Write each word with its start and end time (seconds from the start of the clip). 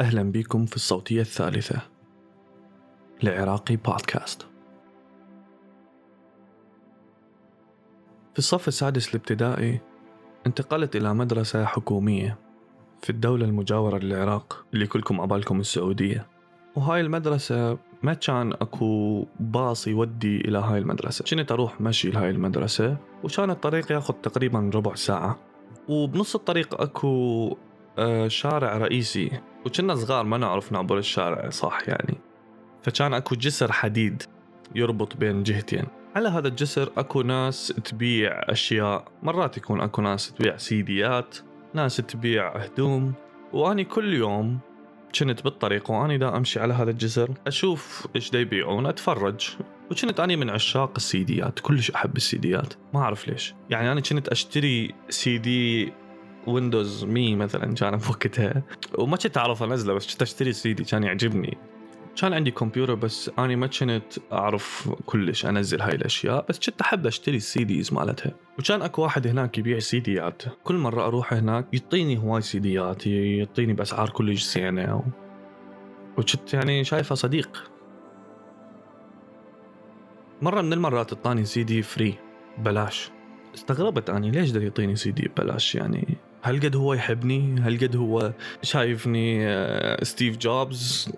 أهلا 0.00 0.22
بكم 0.32 0.66
في 0.66 0.76
الصوتية 0.76 1.20
الثالثة 1.20 1.80
لعراقي 3.22 3.76
بودكاست. 3.76 4.42
في 8.32 8.38
الصف 8.38 8.68
السادس 8.68 9.08
الابتدائي 9.08 9.80
انتقلت 10.46 10.96
إلى 10.96 11.14
مدرسة 11.14 11.64
حكومية 11.64 12.38
في 13.02 13.10
الدولة 13.10 13.44
المجاورة 13.44 13.98
للعراق 13.98 14.66
اللي 14.74 14.86
كلكم 14.86 15.20
عبالكم 15.20 15.60
السعودية. 15.60 16.26
وهاي 16.76 17.00
المدرسة 17.00 17.78
ما 18.02 18.14
كان 18.14 18.52
أكو 18.52 19.24
باص 19.40 19.86
يودي 19.86 20.36
إلى 20.36 20.58
هاي 20.58 20.78
المدرسة. 20.78 21.24
كنت 21.36 21.52
أروح 21.52 21.80
مشي 21.80 22.10
لهاي 22.10 22.30
المدرسة 22.30 22.96
وكان 23.24 23.50
الطريق 23.50 23.92
ياخذ 23.92 24.14
تقريبا 24.14 24.70
ربع 24.74 24.94
ساعة. 24.94 25.38
وبنص 25.88 26.34
الطريق 26.34 26.80
أكو 26.80 27.56
آه، 27.98 28.28
شارع 28.28 28.78
رئيسي. 28.78 29.40
وكنا 29.66 29.94
صغار 29.94 30.24
ما 30.24 30.38
نعرف 30.38 30.72
نعبر 30.72 30.98
الشارع 30.98 31.50
صح 31.50 31.78
يعني. 31.88 32.18
فكان 32.82 33.14
أكو 33.14 33.34
جسر 33.34 33.72
حديد 33.72 34.22
يربط 34.74 35.16
بين 35.16 35.42
جهتين. 35.42 35.84
على 36.16 36.28
هذا 36.28 36.48
الجسر 36.48 36.90
أكو 36.96 37.22
ناس 37.22 37.68
تبيع 37.84 38.30
أشياء. 38.32 39.04
مرات 39.22 39.56
يكون 39.56 39.80
أكو 39.80 40.02
ناس 40.02 40.32
تبيع 40.32 40.56
سيديات 40.56 41.36
ناس 41.74 41.96
تبيع 41.96 42.56
هدوم. 42.56 43.12
وأني 43.52 43.84
كل 43.84 44.14
يوم 44.14 44.58
كنت 45.18 45.44
بالطريق 45.44 45.90
وأني 45.90 46.18
دا 46.18 46.36
أمشي 46.36 46.60
على 46.60 46.74
هذا 46.74 46.90
الجسر 46.90 47.30
أشوف 47.46 48.06
إيش 48.16 48.30
دا 48.30 48.40
يبيعون 48.40 48.86
أتفرج. 48.86 49.56
وكنت 49.90 50.20
أني 50.20 50.36
من 50.36 50.50
عشاق 50.50 50.92
السيديات 50.96 51.60
كلش 51.60 51.90
أحب 51.90 52.16
السيديات. 52.16 52.74
ما 52.94 53.00
أعرف 53.00 53.28
ليش. 53.28 53.54
يعني 53.70 53.92
أنا 53.92 54.00
كنت 54.00 54.28
أشتري 54.28 54.94
سي 55.08 55.38
دي 55.38 55.92
Windows 56.46 57.04
Me 57.04 57.36
مثلا 57.36 57.74
كان 57.74 57.96
بوقتها 57.96 58.62
وما 58.98 59.16
كنت 59.16 59.38
أعرف 59.38 59.62
أنزله 59.62 59.94
بس 59.94 60.12
كنت 60.12 60.22
أشتري 60.22 60.52
سي 60.52 60.72
دي 60.72 60.84
كان 60.84 61.04
يعجبني. 61.04 61.58
كان 62.16 62.32
عندي 62.32 62.50
كمبيوتر 62.50 62.94
بس 62.94 63.30
اني 63.38 63.56
ما 63.56 63.66
كنت 63.66 64.02
أعرف 64.32 64.90
كلش 65.06 65.46
أنزل 65.46 65.80
هاي 65.80 65.94
الأشياء 65.94 66.46
بس 66.48 66.58
كنت 66.70 66.80
أحب 66.80 67.06
أشتري 67.06 67.36
ال 67.36 67.64
CDs 67.64 67.92
مالتها. 67.92 68.34
وكان 68.58 68.82
أكو 68.82 69.02
واحد 69.02 69.26
هناك 69.26 69.58
يبيع 69.58 69.78
سيديات 69.78 70.42
كل 70.64 70.74
مرة 70.74 71.06
أروح 71.06 71.32
هناك 71.32 71.66
يعطيني 71.72 72.18
هواي 72.18 72.42
سيديات 72.42 73.06
يعطيني 73.06 73.72
بأسعار 73.72 74.10
كلش 74.10 74.44
زينة. 74.54 74.96
و... 74.96 75.02
وكنت 76.18 76.54
يعني 76.54 76.84
شايفه 76.84 77.14
صديق. 77.14 77.70
مرة 80.42 80.62
من 80.62 80.72
المرات 80.72 81.12
أعطاني 81.12 81.44
CD 81.44 81.82
free 81.82 82.14
بلاش. 82.58 83.10
استغربت 83.54 84.10
أني 84.10 84.30
ليش 84.30 84.50
دا 84.50 84.60
يعطيني 84.60 84.96
سي 84.96 85.10
دي 85.10 85.28
ببلاش 85.28 85.74
يعني؟ 85.74 86.16
هل 86.44 86.60
قد 86.60 86.76
هو 86.76 86.94
يحبني 86.94 87.60
هل 87.60 87.78
قد 87.78 87.96
هو 87.96 88.32
شايفني 88.62 89.46
آه، 89.48 90.04
ستيف 90.04 90.36
جوبز 90.36 91.12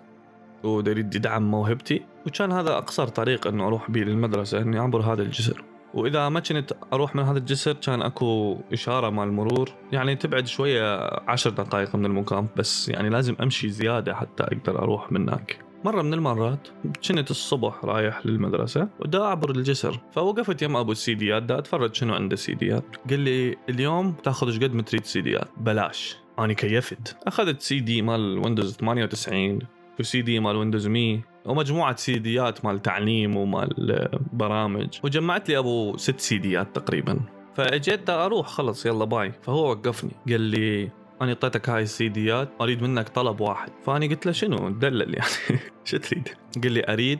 ويريد 0.63 1.15
يدعم 1.15 1.51
موهبتي. 1.51 2.01
وكان 2.27 2.51
هذا 2.51 2.77
أقصر 2.77 3.07
طريق 3.07 3.47
إنه 3.47 3.67
أروح 3.67 3.91
بيه 3.91 4.03
للمدرسة 4.03 4.61
إني 4.61 4.79
أعبر 4.79 5.01
هذا 5.01 5.21
الجسر. 5.21 5.63
وإذا 5.93 6.29
ما 6.29 6.39
كنت 6.39 6.73
أروح 6.93 7.15
من 7.15 7.23
هذا 7.23 7.37
الجسر 7.37 7.73
كان 7.73 8.01
أكو 8.01 8.57
إشارة 8.73 9.09
مال 9.09 9.31
مرور 9.31 9.69
يعني 9.91 10.15
تبعد 10.15 10.47
شوية 10.47 11.09
عشر 11.27 11.49
دقائق 11.49 11.95
من 11.95 12.05
المكان 12.05 12.47
بس 12.57 12.89
يعني 12.89 13.09
لازم 13.09 13.35
أمشي 13.41 13.69
زيادة 13.69 14.15
حتى 14.15 14.43
أقدر 14.43 14.83
أروح 14.83 15.11
من 15.11 15.29
هناك. 15.29 15.66
مرة 15.87 16.01
من 16.01 16.13
المرات 16.13 16.67
كنت 17.07 17.31
الصبح 17.31 17.85
رايح 17.85 18.25
للمدرسة 18.25 18.89
ودا 18.99 19.21
أعبر 19.21 19.51
الجسر 19.51 19.99
فوقفت 20.11 20.61
يم 20.61 20.75
أبو 20.75 20.91
السيديات 20.91 21.43
دا 21.43 21.59
أتفرج 21.59 21.95
شنو 21.95 22.13
عنده 22.13 22.35
سيديات. 22.35 22.83
قال 23.09 23.19
لي 23.19 23.55
اليوم 23.69 24.13
تاخذ 24.23 24.63
قد 24.63 24.73
ما 24.73 24.81
تريد 24.81 25.05
سيديات. 25.05 25.47
بلاش. 25.57 26.17
أنا 26.39 26.53
كيفت. 26.53 27.17
أخذت 27.27 27.61
سي 27.61 27.79
دي 27.79 28.01
مال 28.01 28.37
Windows 28.37 28.77
98 28.77 29.59
وسي 29.99 30.21
دي 30.21 30.39
مال 30.39 30.55
Windows 30.55 30.87
ME 30.87 31.21
ومجموعة 31.45 31.95
سيديات 31.95 32.65
مال 32.65 32.81
تعليم 32.81 33.37
ومال 33.37 34.09
برامج. 34.33 34.87
وجمعت 35.03 35.49
لي 35.49 35.57
أبو 35.57 35.97
ست 35.97 36.19
سيديات 36.19 36.75
تقريبا. 36.75 37.19
فأجيت 37.55 38.09
أروح 38.09 38.47
خلص 38.47 38.85
يلا 38.85 39.05
باي. 39.05 39.31
فهو 39.41 39.69
وقفني. 39.69 40.11
قال 40.29 40.41
لي 40.41 40.89
أنا 41.21 41.29
اعطيتك 41.29 41.69
هاي 41.69 41.81
السيديات 41.83 42.49
أريد 42.61 42.81
منك 42.81 43.09
طلب 43.09 43.41
واحد. 43.41 43.71
فأني 43.85 44.07
قلت 44.07 44.25
له 44.25 44.31
شنو؟ 44.31 44.69
دلل 44.69 45.15
يعني. 45.15 45.61
شو 45.85 45.97
تريد؟ 45.97 46.29
قال 46.63 46.71
لي 46.71 46.83
أريد 46.89 47.19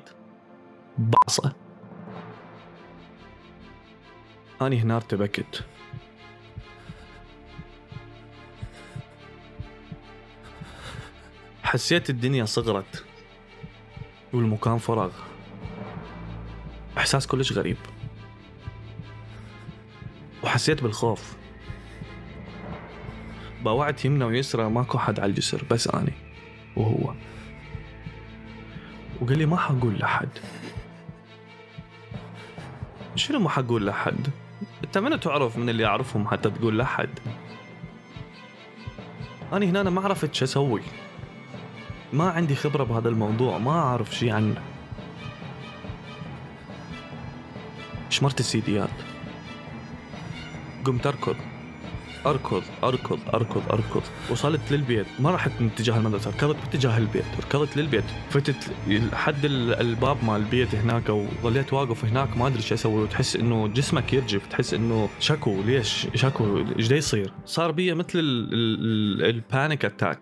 بعصه 0.98 1.54
أني 4.62 4.80
هنا 4.80 4.96
ارتبكت 4.96 5.64
حسيت 11.64 12.10
الدنيا 12.10 12.46
صغرت 12.46 13.06
والمكان 14.34 14.78
فراغ. 14.78 15.12
إحساس 16.98 17.28
كلش 17.28 17.54
غريب. 17.54 17.78
وحسيت 20.44 20.84
بالخوف. 20.84 21.37
باوعت 23.68 24.06
يمنى 24.06 24.24
ويسرى 24.24 24.70
ماكو 24.70 24.98
حد 24.98 25.20
على 25.20 25.30
الجسر 25.30 25.64
بس 25.72 25.88
أني 25.88 26.14
وهو. 26.76 27.14
وقال 29.22 29.38
لي 29.38 29.46
ما 29.46 29.58
حقول 29.58 30.00
لحد. 30.00 30.30
شنو 33.16 33.40
ما 33.40 33.50
حقول 33.50 33.86
لحد؟ 33.86 34.28
أنت 34.84 34.98
من 34.98 35.20
تعرف 35.20 35.58
من 35.58 35.70
اللي 35.70 35.86
أعرفهم 35.86 36.28
حتى 36.28 36.50
تقول 36.50 36.78
لحد؟ 36.78 37.20
أنا 39.54 39.66
هنا 39.66 39.82
أنا 39.82 39.90
ما 39.90 40.02
عرفت 40.02 40.34
شو 40.34 40.46
أسوي. 40.46 40.82
ما 42.14 42.30
عندي 42.30 42.56
خبرة 42.56 42.84
بهذا 42.84 43.10
الموضوع 43.10 43.58
ما 43.58 43.72
أعرف 43.72 44.16
شيء 44.16 44.32
عنه. 44.32 44.62
شمرت 48.10 48.40
السيديات؟ 48.40 48.90
قمت 50.86 51.08
أركض. 51.08 51.36
أركض 52.26 52.64
أركض 52.84 53.20
أركض 53.34 53.62
أركض. 53.72 54.02
وصلت 54.32 54.72
للبيت 54.72 55.06
ما 55.20 55.32
رحت 55.32 55.52
من 55.60 55.68
اتجاه 55.68 55.98
المدرسة 55.98 56.30
ركضت 56.32 56.56
باتجاه 56.56 56.98
البيت. 56.98 57.26
ركضت 57.40 57.78
للبيت 57.78 58.04
فتت 58.30 58.72
لحد 58.88 59.46
الباب 59.46 60.24
مال 60.24 60.36
البيت 60.36 60.76
هناك 60.76 61.10
وظليت 61.10 61.74
واقف 61.74 62.06
هناك 62.06 62.38
ما 62.38 62.48
أدري 62.48 62.62
شو 62.62 62.76
أسوي 62.76 63.04
وتحس 63.04 63.36
إنه 63.36 63.68
جسمك 63.68 64.14
يرجف 64.14 64.48
تحس 64.48 64.74
إنه 64.74 65.10
شكو. 65.20 65.62
ليش؟ 65.62 66.08
شكو؟ 66.16 66.58
إيش 66.58 66.92
يصير؟ 66.92 67.34
صار 67.46 67.72
بي 67.72 67.94
مثل 67.94 68.20
ال 69.24 69.34
panic 69.34 69.86
attack 69.86 70.20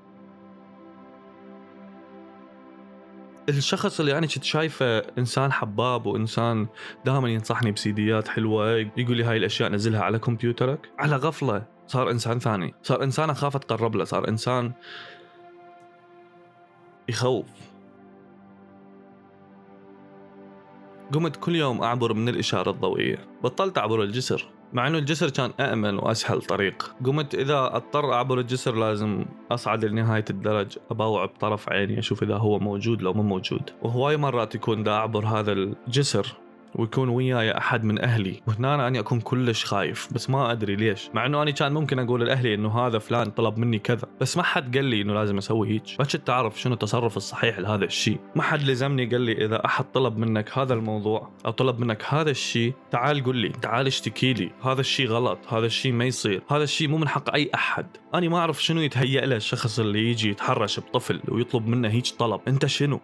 الشخص 3.50 4.00
اللي 4.00 4.18
أنا 4.18 4.28
كنت 4.28 4.44
شايفه 4.44 4.98
إنسان 5.00 5.52
حباب 5.52 6.06
وإنسان 6.06 6.68
دائما 7.06 7.30
ينصحني 7.30 7.72
بسيديات 7.72 8.28
حلوة 8.28 8.76
يقول 8.98 9.18
لي 9.18 9.24
هاي 9.24 9.38
الأشياء 9.38 9.70
نزلها 9.70 10.02
على 10.02 10.20
كمبيوترك. 10.20 10.90
على 11.00 11.16
غفلة. 11.16 11.75
صار 11.88 12.12
إنسان 12.12 12.40
ثاني. 12.40 12.74
صار 12.84 13.04
إنسان 13.04 13.30
أخاف 13.30 13.56
أتقرب 13.56 13.96
له. 13.96 14.04
صار 14.04 14.28
إنسان 14.28 14.72
يخوف. 17.10 17.46
قمت 21.14 21.36
كل 21.36 21.56
يوم 21.56 21.82
أعبر 21.82 22.14
من 22.14 22.30
الإشارة 22.30 22.72
الضوئية. 22.72 23.18
بطلت 23.44 23.78
أعبر 23.78 24.04
الجسر 24.04 24.46
مع 24.74 24.88
إنه 24.88 24.98
الجسر 24.98 25.30
كان 25.30 25.52
امن 25.60 25.98
وأسهل 25.98 26.42
طريق. 26.42 26.96
قمت 27.06 27.36
إذا 27.36 27.76
أضطر 27.76 28.14
أعبر 28.14 28.40
الجسر 28.40 28.76
لازم 28.76 29.26
أصعد 29.52 29.86
لنهاية 29.86 30.26
الدرج 30.30 30.78
أباوع 30.92 31.26
بطرف 31.26 31.70
عيني 31.70 32.00
أشوف 32.00 32.24
إذا 32.24 32.38
هو 32.38 32.60
موجود 32.60 33.02
لو 33.02 33.14
مو 33.14 33.24
موجود. 33.24 33.70
وهواي 33.82 34.18
مرات 34.18 34.56
يكون 34.56 34.84
دا 34.84 34.92
أعبر 34.92 35.26
هذا 35.26 35.52
الجسر. 35.52 36.45
ويكون 36.76 37.10
وياي 37.10 37.58
أحد 37.58 37.84
من 37.84 38.02
أهلي. 38.02 38.42
وهنا 38.48 38.88
أني 38.88 39.00
أكون 39.00 39.22
كلش 39.22 39.66
خايف 39.66 40.14
بس 40.14 40.30
ما 40.30 40.52
أدري 40.52 40.76
ليش. 40.76 41.10
مع 41.14 41.26
إنه 41.26 41.42
أنا 41.42 41.52
كان 41.52 41.74
ممكن 41.74 42.00
أقول 42.00 42.26
لأهلي 42.26 42.54
إنه 42.54 42.80
هذا 42.80 43.00
فلان 43.00 43.30
طلب 43.30 43.58
مني 43.58 43.80
كذا 43.80 44.08
بس 44.22 44.38
ما 44.38 44.44
حد 44.44 44.78
قال 44.78 44.86
لي 44.86 45.02
إنه 45.02 45.14
لازم 45.14 45.38
أسوي 45.38 45.70
هيك. 45.70 45.84
ما 46.00 46.06
كنت 46.06 46.30
أعرف 46.30 46.62
شنو 46.62 46.74
التصرف 46.74 47.18
الصحيح 47.18 47.60
لهذا 47.60 47.86
الشيء. 47.86 48.20
ما 48.36 48.44
حد 48.44 48.64
لزمني 48.64 49.06
قال 49.06 49.22
لي 49.22 49.46
إذا 49.46 49.66
أحد 49.66 49.86
طلب 49.92 50.18
منك 50.18 50.58
هذا 50.58 50.74
الموضوع 50.74 51.30
أو 51.46 51.52
طلب 51.52 51.80
منك 51.80 52.04
هذا 52.10 52.32
الشيء 52.32 52.74
تعال 52.92 53.24
قل 53.24 53.36
لي. 53.36 53.50
تعال 53.50 53.88
اشتكي 53.88 54.34
لي. 54.34 54.52
هذا 54.64 54.82
الشيء 54.82 55.08
غلط. 55.08 55.40
هذا 55.54 55.66
الشيء 55.66 55.92
ما 55.92 56.06
يصير. 56.06 56.42
هذا 56.50 56.64
الشيء 56.64 56.88
مو 56.88 56.98
من 56.98 57.08
حق 57.08 57.34
أي 57.34 57.52
أحد. 57.56 57.86
أنا 58.16 58.30
ما 58.30 58.38
أعرف 58.38 58.64
شنو 58.64 58.82
يتهيأ 58.82 59.26
له 59.26 59.36
الشخص 59.36 59.80
اللي 59.80 60.10
يجي 60.10 60.30
يتحرش 60.30 60.80
بطفل 60.80 61.22
ويطلب 61.28 61.68
منه 61.68 61.90
هيك 61.90 62.08
طلب. 62.20 62.42
أنت 62.48 62.66
شنو؟ 62.66 63.00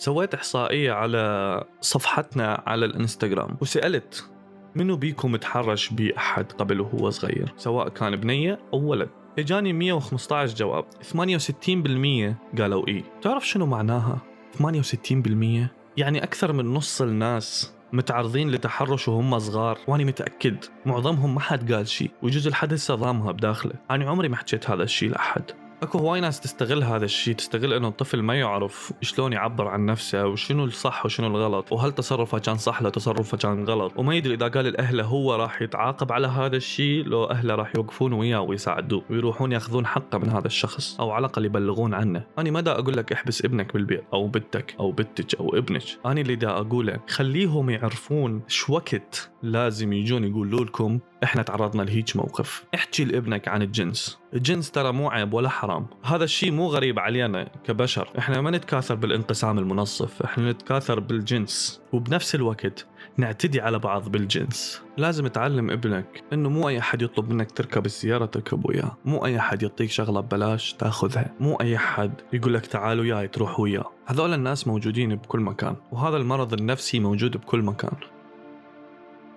سويت 0.00 0.34
إحصائية 0.34 0.92
على 0.92 1.64
صفحتنا 1.80 2.62
على 2.66 2.86
الإنستغرام 2.86 3.56
وسألت 3.60 4.30
منو 4.74 4.96
بيكم 4.96 5.36
تحرش 5.36 5.88
بأحد 5.88 6.52
قبل 6.52 6.80
وهو 6.80 7.10
صغير؟ 7.10 7.52
سواء 7.56 7.88
كان 7.88 8.16
بنية 8.16 8.58
أو 8.72 8.78
ولد. 8.78 9.08
إجاني 9.38 9.72
115 9.72 10.54
جواب 10.54 10.84
68% 11.02 12.58
قالوا 12.58 12.88
إيه. 12.88 13.02
تعرف 13.22 13.48
شنو 13.48 13.66
معناها؟ 13.66 14.18
68% 14.58 15.68
يعني 15.96 16.22
أكثر 16.22 16.52
من 16.52 16.74
نص 16.74 17.02
الناس 17.02 17.74
متعرضين 17.92 18.50
لتحرش 18.50 19.08
وهم 19.08 19.38
صغار. 19.38 19.78
وأني 19.88 20.04
متأكد 20.04 20.64
معظمهم 20.86 21.34
ما 21.34 21.40
حد 21.40 21.72
قال 21.72 21.88
شيء 21.88 22.10
ويجوز 22.22 22.46
الحد 22.46 22.72
هسه 22.72 22.94
ضامها 22.94 23.32
بداخله. 23.32 23.74
أنا 23.90 24.10
عمري 24.10 24.28
ما 24.28 24.36
حكيت 24.36 24.70
هذا 24.70 24.82
الشيء 24.82 25.10
لأحد. 25.10 25.42
أكو 25.82 25.98
هواي 25.98 26.20
ناس 26.20 26.40
تستغل 26.40 26.82
هذا 26.82 27.04
الشيء 27.04 27.34
تستغل 27.34 27.72
إنه 27.72 27.88
الطفل 27.88 28.22
ما 28.22 28.34
يعرف 28.34 28.92
شلون 29.00 29.32
يعبر 29.32 29.68
عن 29.68 29.86
نفسه 29.86 30.26
وشنو 30.26 30.64
الصح 30.64 31.04
وشنو 31.04 31.26
الغلط 31.26 31.72
وهل 31.72 31.92
تصرفه 31.92 32.38
كان 32.38 32.56
صح 32.56 32.82
لو 32.82 32.90
تصرفه 32.90 33.36
كان 33.36 33.64
غلط 33.64 33.92
وما 33.96 34.14
يدري 34.14 34.34
إذا 34.34 34.48
قال 34.48 34.64
لأهله 34.64 35.04
هو 35.04 35.34
راح 35.34 35.62
يتعاقب 35.62 36.12
على 36.12 36.26
هذا 36.26 36.56
الشيء 36.56 37.04
لو 37.04 37.24
أهله 37.24 37.54
راح 37.54 37.76
يوقفون 37.76 38.12
وياه 38.12 38.40
ويساعدوه 38.40 39.02
ويروحون 39.10 39.52
ياخذون 39.52 39.86
حقه 39.86 40.18
من 40.18 40.28
هذا 40.28 40.46
الشخص 40.46 41.00
أو 41.00 41.10
على 41.10 41.26
الأقل 41.26 41.44
يبلغون 41.44 41.94
عنه. 41.94 42.26
أنا 42.38 42.50
ما 42.50 42.60
دا 42.60 42.72
أقول 42.72 42.96
لك 42.96 43.12
احبس 43.12 43.44
ابنك 43.44 43.74
بالبيت 43.74 44.04
أو 44.12 44.26
بنتك 44.26 44.74
أو 44.80 44.92
بنتك 44.92 45.34
أو 45.34 45.56
ابنك. 45.56 45.82
أنا 46.06 46.20
اللي 46.20 46.34
دا 46.34 46.50
أقوله 46.50 47.00
خليهم 47.08 47.70
يعرفون 47.70 48.42
شو 48.48 48.74
وقت 48.74 49.30
لازم 49.42 49.92
يجون 49.92 50.24
يقولوا 50.24 50.64
لكم 50.64 50.98
إحنا 51.24 51.42
تعرضنا 51.42 51.82
لهيج 51.82 52.16
موقف. 52.16 52.64
احكي 52.74 53.04
لابنك 53.04 53.48
عن 53.48 53.62
الجنس. 53.62 54.18
الجنس 54.34 54.70
ترى 54.70 54.92
مو 54.92 55.10
عيب 55.10 55.34
ولا 55.34 55.48
حرام. 55.48 55.86
هذا 56.04 56.24
الشيء 56.24 56.52
مو 56.52 56.66
غريب 56.66 56.98
علينا 56.98 57.48
كبشر. 57.64 58.08
إحنا 58.18 58.40
ما 58.40 58.50
نتكاثر 58.50 58.94
بالانقسام 58.94 59.58
المنصف. 59.58 60.22
إحنا 60.22 60.50
نتكاثر 60.52 61.00
بالجنس. 61.00 61.80
وبنفس 61.92 62.34
الوقت 62.34 62.86
نعتدي 63.16 63.60
على 63.60 63.78
بعض 63.78 64.08
بالجنس. 64.08 64.82
لازم 64.96 65.26
تعلم 65.26 65.70
ابنك 65.70 66.22
إنه 66.32 66.48
مو 66.48 66.68
أي 66.68 66.78
أحد 66.78 67.02
يطلب 67.02 67.30
منك 67.30 67.50
تركب 67.50 67.86
السيارة 67.86 68.24
تركب 68.26 68.68
وياه. 68.68 68.96
مو 69.04 69.24
أي 69.24 69.38
أحد 69.38 69.62
يعطيك 69.62 69.90
شغلة 69.90 70.20
ببلاش 70.20 70.72
تأخذها. 70.72 71.34
مو 71.40 71.54
أي 71.54 71.76
أحد 71.76 72.12
يقول 72.32 72.54
لك 72.54 72.66
تعال 72.66 73.00
وياي 73.00 73.28
تروح 73.28 73.60
وياه. 73.60 73.90
هذول 74.06 74.34
الناس 74.34 74.66
موجودين 74.66 75.14
بكل 75.14 75.40
مكان. 75.40 75.76
وهذا 75.92 76.16
المرض 76.16 76.52
النفسي 76.52 77.00
موجود 77.00 77.36
بكل 77.36 77.62
مكان. 77.62 77.92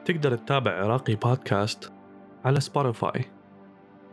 تقدر 0.06 0.36
تتابع 0.36 0.72
عراقي 0.72 1.16
بودكاست 1.16 1.94
على 2.46 2.60
Spotify 2.60 3.26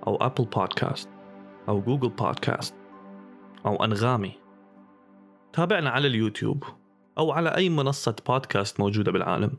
أو 0.06 0.16
Apple 0.16 0.44
Podcast 0.44 1.08
أو 1.68 1.80
Google 1.80 2.08
Podcast 2.08 2.74
أو 3.66 3.84
أنغامي. 3.84 4.32
تابعنا 5.52 5.90
على 5.90 6.06
اليوتيوب 6.06 6.64
أو 7.18 7.32
على 7.32 7.56
أي 7.56 7.68
منصة 7.68 8.16
بودكاست 8.26 8.80
موجودة 8.80 9.12
بالعالم. 9.12 9.52